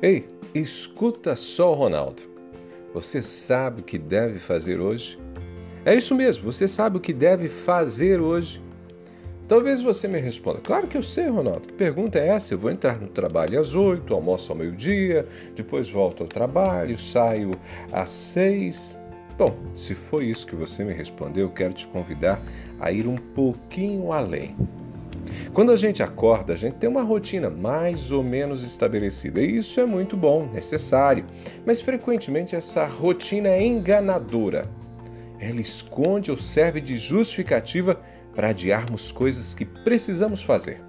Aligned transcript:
Ei, 0.00 0.28
escuta 0.54 1.34
só 1.34 1.74
Ronaldo. 1.74 2.22
Você 2.94 3.20
sabe 3.20 3.80
o 3.80 3.84
que 3.84 3.98
deve 3.98 4.38
fazer 4.38 4.80
hoje? 4.80 5.18
É 5.84 5.92
isso 5.92 6.14
mesmo, 6.14 6.44
você 6.44 6.68
sabe 6.68 6.98
o 6.98 7.00
que 7.00 7.12
deve 7.12 7.48
fazer 7.48 8.20
hoje. 8.20 8.62
Talvez 9.48 9.82
você 9.82 10.06
me 10.06 10.20
responda: 10.20 10.60
Claro 10.60 10.86
que 10.86 10.96
eu 10.96 11.02
sei, 11.02 11.26
Ronaldo. 11.26 11.66
Que 11.66 11.72
pergunta 11.72 12.16
é 12.16 12.28
essa? 12.28 12.54
Eu 12.54 12.58
vou 12.58 12.70
entrar 12.70 13.00
no 13.00 13.08
trabalho 13.08 13.58
às 13.58 13.74
oito, 13.74 14.14
almoço 14.14 14.52
ao 14.52 14.58
meio-dia, 14.58 15.26
depois 15.56 15.90
volto 15.90 16.22
ao 16.22 16.28
trabalho, 16.28 16.96
saio 16.96 17.50
às 17.90 18.12
seis. 18.12 18.96
Bom, 19.36 19.56
se 19.74 19.96
foi 19.96 20.26
isso 20.26 20.46
que 20.46 20.54
você 20.54 20.84
me 20.84 20.92
respondeu, 20.92 21.46
eu 21.46 21.52
quero 21.52 21.74
te 21.74 21.88
convidar 21.88 22.40
a 22.78 22.92
ir 22.92 23.08
um 23.08 23.16
pouquinho 23.16 24.12
além. 24.12 24.54
Quando 25.52 25.72
a 25.72 25.76
gente 25.76 26.02
acorda, 26.02 26.52
a 26.52 26.56
gente 26.56 26.74
tem 26.76 26.88
uma 26.88 27.02
rotina 27.02 27.48
mais 27.48 28.12
ou 28.12 28.22
menos 28.22 28.62
estabelecida, 28.62 29.40
e 29.40 29.56
isso 29.56 29.80
é 29.80 29.86
muito 29.86 30.16
bom, 30.16 30.48
necessário, 30.52 31.24
mas 31.64 31.80
frequentemente 31.80 32.54
essa 32.54 32.86
rotina 32.86 33.48
é 33.48 33.64
enganadora. 33.64 34.68
Ela 35.40 35.60
esconde 35.60 36.30
ou 36.30 36.36
serve 36.36 36.80
de 36.80 36.98
justificativa 36.98 38.00
para 38.34 38.48
adiarmos 38.48 39.10
coisas 39.10 39.54
que 39.54 39.64
precisamos 39.64 40.42
fazer. 40.42 40.80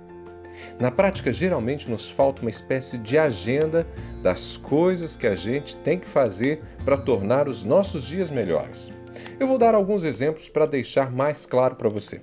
Na 0.79 0.91
prática, 0.91 1.31
geralmente 1.31 1.89
nos 1.89 2.09
falta 2.09 2.41
uma 2.41 2.49
espécie 2.49 2.97
de 2.97 3.17
agenda 3.17 3.87
das 4.21 4.57
coisas 4.57 5.15
que 5.15 5.25
a 5.25 5.35
gente 5.35 5.77
tem 5.77 5.97
que 5.97 6.07
fazer 6.07 6.61
para 6.83 6.97
tornar 6.97 7.47
os 7.47 7.63
nossos 7.63 8.05
dias 8.05 8.29
melhores. 8.29 8.91
Eu 9.39 9.47
vou 9.47 9.57
dar 9.57 9.73
alguns 9.73 10.03
exemplos 10.03 10.49
para 10.49 10.65
deixar 10.65 11.11
mais 11.11 11.45
claro 11.45 11.75
para 11.75 11.89
você. 11.89 12.21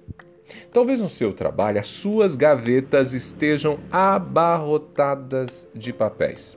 Talvez 0.72 1.00
no 1.00 1.08
seu 1.08 1.32
trabalho 1.32 1.80
as 1.80 1.88
suas 1.88 2.36
gavetas 2.36 3.14
estejam 3.14 3.78
abarrotadas 3.90 5.66
de 5.74 5.92
papéis. 5.92 6.56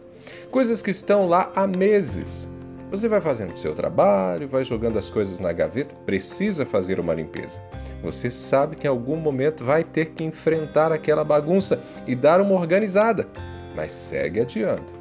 Coisas 0.51 0.81
que 0.81 0.91
estão 0.91 1.27
lá 1.27 1.51
há 1.55 1.65
meses. 1.65 2.47
Você 2.91 3.07
vai 3.07 3.21
fazendo 3.21 3.53
o 3.53 3.57
seu 3.57 3.75
trabalho, 3.75 4.47
vai 4.47 4.63
jogando 4.63 4.97
as 4.97 5.09
coisas 5.09 5.39
na 5.39 5.53
gaveta, 5.53 5.93
precisa 6.05 6.65
fazer 6.65 6.99
uma 6.99 7.13
limpeza. 7.13 7.61
Você 8.01 8.31
sabe 8.31 8.75
que 8.75 8.87
em 8.87 8.89
algum 8.89 9.15
momento 9.15 9.63
vai 9.63 9.83
ter 9.83 10.09
que 10.09 10.23
enfrentar 10.23 10.91
aquela 10.91 11.23
bagunça 11.23 11.79
e 12.07 12.15
dar 12.15 12.41
uma 12.41 12.55
organizada, 12.55 13.27
mas 13.75 13.91
segue 13.91 14.39
adiando. 14.39 14.91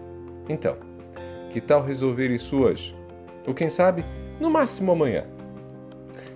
Então, 0.48 0.76
que 1.50 1.60
tal 1.60 1.82
resolver 1.82 2.28
isso 2.28 2.58
hoje? 2.58 2.94
Ou 3.46 3.54
quem 3.54 3.70
sabe, 3.70 4.04
no 4.38 4.50
máximo 4.50 4.92
amanhã? 4.92 5.24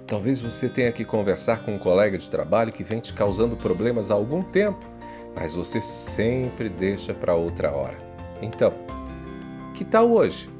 Talvez 0.06 0.40
você 0.40 0.68
tenha 0.68 0.92
que 0.92 1.04
conversar 1.04 1.64
com 1.64 1.74
um 1.74 1.78
colega 1.78 2.18
de 2.18 2.28
trabalho 2.28 2.72
que 2.72 2.84
vem 2.84 3.00
te 3.00 3.14
causando 3.14 3.56
problemas 3.56 4.10
há 4.10 4.14
algum 4.14 4.42
tempo, 4.42 4.84
mas 5.34 5.54
você 5.54 5.80
sempre 5.80 6.68
deixa 6.68 7.14
para 7.14 7.34
outra 7.34 7.70
hora. 7.70 7.96
Então, 8.42 8.72
que 9.74 9.84
tal 9.84 10.10
hoje? 10.10 10.50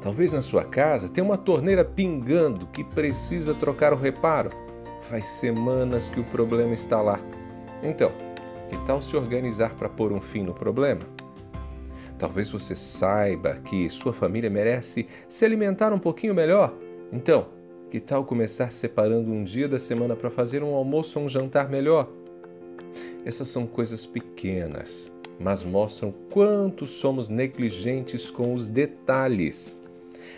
Talvez 0.00 0.32
na 0.32 0.40
sua 0.40 0.64
casa 0.64 1.08
tenha 1.08 1.24
uma 1.24 1.36
torneira 1.36 1.84
pingando 1.84 2.66
que 2.68 2.84
precisa 2.84 3.54
trocar 3.54 3.92
o 3.92 3.96
reparo. 3.96 4.50
Faz 5.02 5.26
semanas 5.26 6.08
que 6.08 6.20
o 6.20 6.24
problema 6.24 6.72
está 6.72 7.02
lá. 7.02 7.20
Então, 7.82 8.12
que 8.68 8.76
tal 8.86 9.02
se 9.02 9.16
organizar 9.16 9.74
para 9.74 9.88
pôr 9.88 10.12
um 10.12 10.20
fim 10.20 10.42
no 10.42 10.54
problema? 10.54 11.00
Talvez 12.18 12.50
você 12.50 12.76
saiba 12.76 13.54
que 13.64 13.88
sua 13.90 14.12
família 14.12 14.48
merece 14.48 15.08
se 15.28 15.44
alimentar 15.44 15.92
um 15.92 15.98
pouquinho 15.98 16.34
melhor. 16.34 16.72
Então, 17.12 17.48
que 17.90 17.98
tal 17.98 18.24
começar 18.24 18.72
separando 18.72 19.32
um 19.32 19.42
dia 19.42 19.68
da 19.68 19.78
semana 19.78 20.14
para 20.14 20.30
fazer 20.30 20.62
um 20.62 20.74
almoço 20.74 21.18
ou 21.18 21.24
um 21.24 21.28
jantar 21.28 21.68
melhor? 21.68 22.08
Essas 23.24 23.48
são 23.48 23.66
coisas 23.66 24.06
pequenas, 24.06 25.10
mas 25.40 25.64
mostram 25.64 26.14
quanto 26.30 26.86
somos 26.86 27.28
negligentes 27.28 28.30
com 28.30 28.54
os 28.54 28.68
detalhes. 28.68 29.76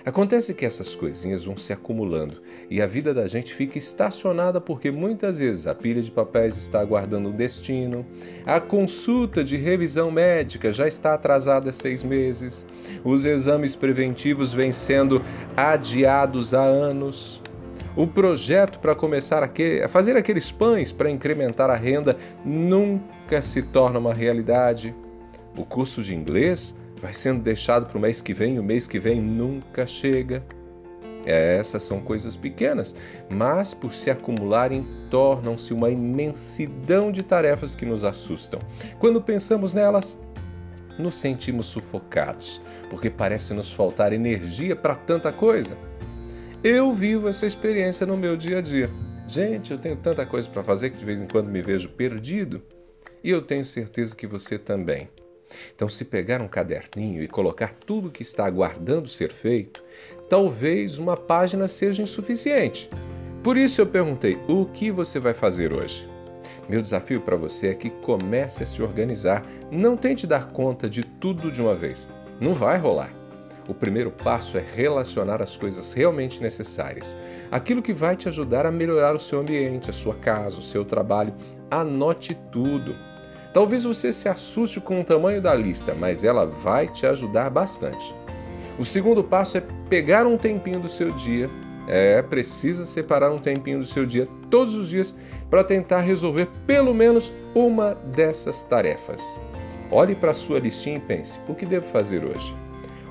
Acontece 0.04 0.54
que 0.54 0.64
essas 0.64 0.96
coisinhas 0.96 1.44
vão 1.44 1.56
se 1.56 1.72
acumulando 1.72 2.42
e 2.68 2.80
a 2.80 2.86
vida 2.86 3.12
da 3.14 3.28
gente 3.28 3.54
fica 3.54 3.78
estacionada 3.78 4.60
porque 4.60 4.90
muitas 4.90 5.38
vezes 5.38 5.66
a 5.66 5.74
pilha 5.74 6.02
de 6.02 6.10
papéis 6.10 6.56
está 6.56 6.80
aguardando 6.80 7.28
o 7.28 7.32
destino, 7.32 8.04
a 8.44 8.58
consulta 8.60 9.44
de 9.44 9.56
revisão 9.56 10.10
médica 10.10 10.72
já 10.72 10.88
está 10.88 11.14
atrasada 11.14 11.70
há 11.70 11.72
seis 11.72 12.02
meses, 12.02 12.66
os 13.04 13.24
exames 13.24 13.76
preventivos 13.76 14.52
vêm 14.52 14.72
sendo 14.72 15.22
adiados 15.56 16.54
há 16.54 16.62
anos. 16.62 17.41
O 17.94 18.06
projeto 18.06 18.78
para 18.78 18.94
começar 18.94 19.44
a 19.44 19.88
fazer 19.88 20.16
aqueles 20.16 20.50
pães 20.50 20.90
para 20.90 21.10
incrementar 21.10 21.68
a 21.68 21.76
renda 21.76 22.16
nunca 22.42 23.42
se 23.42 23.60
torna 23.60 23.98
uma 23.98 24.14
realidade. 24.14 24.94
O 25.54 25.62
curso 25.66 26.02
de 26.02 26.14
inglês 26.14 26.74
vai 27.02 27.12
sendo 27.12 27.42
deixado 27.42 27.86
para 27.86 27.98
o 27.98 28.00
mês 28.00 28.22
que 28.22 28.32
vem, 28.32 28.58
o 28.58 28.62
mês 28.62 28.86
que 28.86 28.98
vem 28.98 29.20
nunca 29.20 29.86
chega. 29.86 30.42
Essas 31.26 31.82
são 31.82 32.00
coisas 32.00 32.34
pequenas, 32.34 32.94
mas 33.28 33.74
por 33.74 33.92
se 33.92 34.10
acumularem, 34.10 34.86
tornam-se 35.10 35.74
uma 35.74 35.90
imensidão 35.90 37.12
de 37.12 37.22
tarefas 37.22 37.74
que 37.74 37.84
nos 37.84 38.04
assustam. 38.04 38.58
Quando 38.98 39.20
pensamos 39.20 39.74
nelas, 39.74 40.18
nos 40.98 41.14
sentimos 41.14 41.66
sufocados, 41.66 42.60
porque 42.88 43.10
parece 43.10 43.52
nos 43.52 43.70
faltar 43.70 44.14
energia 44.14 44.74
para 44.74 44.94
tanta 44.94 45.30
coisa. 45.30 45.76
Eu 46.64 46.92
vivo 46.92 47.28
essa 47.28 47.44
experiência 47.44 48.06
no 48.06 48.16
meu 48.16 48.36
dia 48.36 48.58
a 48.58 48.60
dia. 48.60 48.88
Gente, 49.26 49.72
eu 49.72 49.78
tenho 49.78 49.96
tanta 49.96 50.24
coisa 50.24 50.48
para 50.48 50.62
fazer 50.62 50.90
que 50.90 50.96
de 50.96 51.04
vez 51.04 51.20
em 51.20 51.26
quando 51.26 51.48
me 51.48 51.60
vejo 51.60 51.88
perdido, 51.88 52.62
e 53.24 53.30
eu 53.30 53.42
tenho 53.42 53.64
certeza 53.64 54.14
que 54.14 54.28
você 54.28 54.56
também. 54.56 55.08
Então, 55.74 55.88
se 55.88 56.04
pegar 56.04 56.40
um 56.40 56.46
caderninho 56.46 57.20
e 57.20 57.26
colocar 57.26 57.74
tudo 57.74 58.12
que 58.12 58.22
está 58.22 58.46
aguardando 58.46 59.08
ser 59.08 59.32
feito, 59.32 59.82
talvez 60.30 60.98
uma 60.98 61.16
página 61.16 61.66
seja 61.66 62.00
insuficiente. 62.00 62.88
Por 63.42 63.56
isso 63.56 63.80
eu 63.80 63.86
perguntei: 63.86 64.38
o 64.46 64.64
que 64.66 64.92
você 64.92 65.18
vai 65.18 65.34
fazer 65.34 65.72
hoje? 65.72 66.08
Meu 66.68 66.80
desafio 66.80 67.20
para 67.20 67.34
você 67.34 67.68
é 67.68 67.74
que 67.74 67.90
comece 67.90 68.62
a 68.62 68.66
se 68.66 68.80
organizar. 68.80 69.44
Não 69.68 69.96
tente 69.96 70.28
dar 70.28 70.52
conta 70.52 70.88
de 70.88 71.02
tudo 71.02 71.50
de 71.50 71.60
uma 71.60 71.74
vez. 71.74 72.08
Não 72.40 72.54
vai 72.54 72.78
rolar. 72.78 73.21
O 73.68 73.74
primeiro 73.74 74.10
passo 74.10 74.58
é 74.58 74.60
relacionar 74.60 75.40
as 75.40 75.56
coisas 75.56 75.92
realmente 75.92 76.42
necessárias. 76.42 77.16
Aquilo 77.50 77.82
que 77.82 77.92
vai 77.92 78.16
te 78.16 78.28
ajudar 78.28 78.66
a 78.66 78.72
melhorar 78.72 79.14
o 79.14 79.20
seu 79.20 79.40
ambiente, 79.40 79.88
a 79.88 79.92
sua 79.92 80.14
casa, 80.14 80.58
o 80.58 80.62
seu 80.62 80.84
trabalho. 80.84 81.32
Anote 81.70 82.36
tudo. 82.50 82.96
Talvez 83.52 83.84
você 83.84 84.12
se 84.12 84.28
assuste 84.28 84.80
com 84.80 85.00
o 85.00 85.04
tamanho 85.04 85.40
da 85.40 85.54
lista, 85.54 85.94
mas 85.94 86.24
ela 86.24 86.46
vai 86.46 86.88
te 86.88 87.06
ajudar 87.06 87.50
bastante. 87.50 88.14
O 88.78 88.84
segundo 88.84 89.22
passo 89.22 89.58
é 89.58 89.62
pegar 89.88 90.26
um 90.26 90.36
tempinho 90.36 90.80
do 90.80 90.88
seu 90.88 91.10
dia. 91.10 91.48
É, 91.86 92.22
precisa 92.22 92.86
separar 92.86 93.30
um 93.32 93.38
tempinho 93.38 93.80
do 93.80 93.86
seu 93.86 94.06
dia 94.06 94.28
todos 94.48 94.76
os 94.76 94.88
dias 94.88 95.14
para 95.50 95.64
tentar 95.64 96.00
resolver 96.00 96.48
pelo 96.66 96.94
menos 96.94 97.32
uma 97.54 97.94
dessas 97.94 98.62
tarefas. 98.62 99.38
Olhe 99.90 100.14
para 100.14 100.30
a 100.30 100.34
sua 100.34 100.58
listinha 100.58 100.96
e 100.96 101.00
pense: 101.00 101.38
o 101.48 101.54
que 101.54 101.66
devo 101.66 101.86
fazer 101.86 102.24
hoje? 102.24 102.61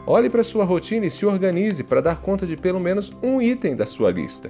Olhe 0.05 0.31
para 0.31 0.43
sua 0.43 0.65
rotina 0.65 1.05
e 1.05 1.11
se 1.11 1.25
organize 1.27 1.83
para 1.83 2.01
dar 2.01 2.21
conta 2.21 2.47
de 2.47 2.57
pelo 2.57 2.79
menos 2.79 3.13
um 3.21 3.39
item 3.39 3.75
da 3.75 3.85
sua 3.85 4.09
lista. 4.09 4.49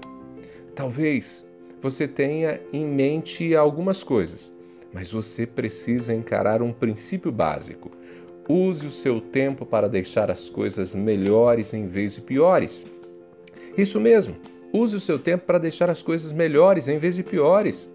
Talvez 0.74 1.46
você 1.82 2.08
tenha 2.08 2.62
em 2.72 2.86
mente 2.86 3.54
algumas 3.54 4.02
coisas, 4.02 4.54
mas 4.94 5.12
você 5.12 5.46
precisa 5.46 6.14
encarar 6.14 6.62
um 6.62 6.72
princípio 6.72 7.34
básico. 7.34 7.92
Use 8.48 8.88
o 8.88 8.92
seu 8.92 9.20
tempo 9.20 9.66
para 9.66 9.90
deixar 9.90 10.32
as 10.32 10.50
coisas 10.50 10.96
melhores 10.96 11.74
em 11.74 11.86
vez 11.86 12.16
de 12.16 12.22
piores. 12.22 12.86
Isso 13.78 14.00
mesmo, 14.00 14.38
use 14.72 14.96
o 14.96 15.02
seu 15.02 15.20
tempo 15.20 15.46
para 15.46 15.60
deixar 15.60 15.90
as 15.90 16.02
coisas 16.02 16.32
melhores 16.32 16.88
em 16.88 16.98
vez 16.98 17.16
de 17.16 17.24
piores. 17.24 17.92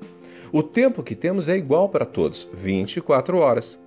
O 0.53 0.63
tempo 0.63 1.03
que 1.03 1.15
temos 1.15 1.49
é 1.49 1.57
igual 1.57 1.89
para 1.89 2.05
todos, 2.05 2.49
24 2.53 3.39
horas. 3.39 3.79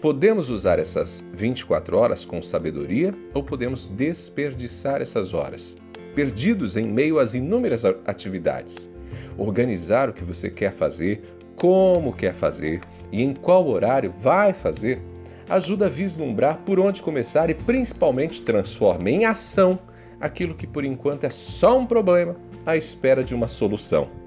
Podemos 0.00 0.50
usar 0.50 0.78
essas 0.78 1.24
24 1.32 1.96
horas 1.96 2.24
com 2.24 2.42
sabedoria 2.42 3.14
ou 3.34 3.42
podemos 3.42 3.88
desperdiçar 3.88 5.00
essas 5.00 5.34
horas, 5.34 5.76
perdidos 6.14 6.76
em 6.76 6.86
meio 6.86 7.18
às 7.18 7.34
inúmeras 7.34 7.84
atividades. 7.84 8.90
Organizar 9.38 10.08
o 10.08 10.12
que 10.12 10.24
você 10.24 10.50
quer 10.50 10.72
fazer, 10.72 11.22
como 11.56 12.12
quer 12.12 12.34
fazer 12.34 12.80
e 13.10 13.22
em 13.22 13.34
qual 13.34 13.66
horário 13.66 14.10
vai 14.10 14.52
fazer, 14.52 15.00
ajuda 15.48 15.86
a 15.86 15.90
vislumbrar 15.90 16.58
por 16.58 16.78
onde 16.78 17.02
começar 17.02 17.50
e 17.50 17.54
principalmente 17.54 18.42
transforma 18.42 19.10
em 19.10 19.24
ação 19.24 19.78
aquilo 20.20 20.54
que 20.54 20.66
por 20.66 20.84
enquanto 20.84 21.24
é 21.24 21.30
só 21.30 21.78
um 21.78 21.86
problema 21.86 22.36
à 22.64 22.76
espera 22.76 23.22
de 23.22 23.34
uma 23.34 23.48
solução. 23.48 24.25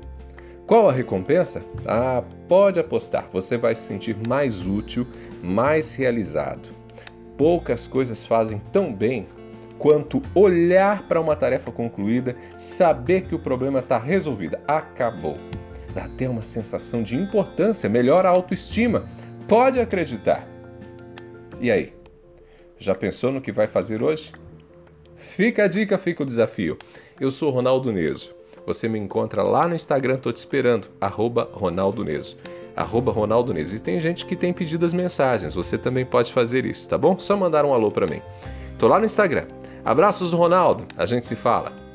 Qual 0.70 0.88
a 0.88 0.92
recompensa? 0.92 1.64
Ah, 1.84 2.22
pode 2.48 2.80
apostar, 2.80 3.28
você 3.34 3.58
vai 3.58 3.74
se 3.74 3.82
sentir 3.82 4.16
mais 4.28 4.68
útil, 4.68 5.08
mais 5.42 5.96
realizado. 5.96 6.70
Poucas 7.36 7.88
coisas 7.88 8.24
fazem 8.24 8.62
tão 8.72 8.94
bem 8.94 9.28
quanto 9.80 10.22
olhar 10.36 11.08
para 11.08 11.20
uma 11.20 11.36
tarefa 11.36 11.72
concluída, 11.72 12.36
saber 12.56 13.22
que 13.22 13.34
o 13.34 13.40
problema 13.40 13.80
está 13.80 13.98
resolvido, 13.98 14.60
acabou 14.68 15.40
dá 15.92 16.06
até 16.06 16.30
uma 16.30 16.44
sensação 16.44 17.02
de 17.02 17.16
importância, 17.16 17.90
melhora 17.90 18.30
a 18.30 18.32
autoestima. 18.32 19.08
Pode 19.48 19.80
acreditar. 19.80 20.48
E 21.60 21.72
aí? 21.72 21.94
Já 22.78 22.94
pensou 22.94 23.32
no 23.32 23.42
que 23.42 23.52
vai 23.52 23.66
fazer 23.66 24.04
hoje? 24.04 24.32
Fica 25.16 25.64
a 25.64 25.68
dica, 25.68 25.98
fica 25.98 26.22
o 26.22 26.26
desafio. 26.28 26.78
Eu 27.20 27.32
sou 27.32 27.50
Ronaldo 27.50 27.92
Neso. 27.92 28.39
Você 28.70 28.88
me 28.88 29.00
encontra 29.00 29.42
lá 29.42 29.68
no 29.68 29.74
Instagram, 29.74 30.18
tô 30.18 30.32
te 30.32 30.38
esperando, 30.38 30.90
arroba 31.02 31.50
Ronaldo 31.52 32.06
Neso. 32.06 32.38
Arroba 32.76 33.12
Ronaldo 33.12 33.52
Neso. 33.52 33.76
E 33.76 33.80
tem 33.80 34.00
gente 34.00 34.28
que 34.28 34.36
tem 34.36 34.54
pedido 34.54 34.86
as 34.86 34.94
mensagens, 34.94 35.56
você 35.56 35.76
também 35.76 36.06
pode 36.06 36.32
fazer 36.32 36.68
isso, 36.68 36.88
tá 36.88 36.96
bom? 36.96 37.18
Só 37.18 37.36
mandar 37.36 37.66
um 37.66 37.74
alô 37.74 37.90
para 37.90 38.06
mim. 38.06 38.22
Tô 38.78 38.88
lá 38.88 39.00
no 39.00 39.06
Instagram. 39.08 39.48
Abraços 39.84 40.30
do 40.30 40.38
Ronaldo, 40.38 40.86
a 40.96 41.08
gente 41.08 41.26
se 41.26 41.36
fala. 41.36 41.89